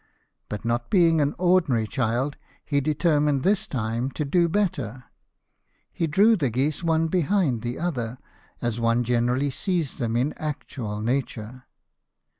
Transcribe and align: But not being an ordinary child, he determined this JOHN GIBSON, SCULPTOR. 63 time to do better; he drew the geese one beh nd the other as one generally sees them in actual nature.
But 0.49 0.65
not 0.65 0.89
being 0.89 1.21
an 1.21 1.35
ordinary 1.37 1.85
child, 1.85 2.35
he 2.65 2.81
determined 2.81 3.43
this 3.43 3.67
JOHN 3.67 4.07
GIBSON, 4.09 4.09
SCULPTOR. 4.09 4.09
63 4.09 4.09
time 4.09 4.11
to 4.15 4.31
do 4.31 4.49
better; 4.49 5.03
he 5.93 6.07
drew 6.07 6.35
the 6.35 6.49
geese 6.49 6.83
one 6.83 7.07
beh 7.07 7.45
nd 7.51 7.61
the 7.61 7.77
other 7.77 8.17
as 8.63 8.79
one 8.79 9.03
generally 9.03 9.51
sees 9.51 9.97
them 9.97 10.15
in 10.15 10.33
actual 10.37 11.01
nature. 11.01 11.65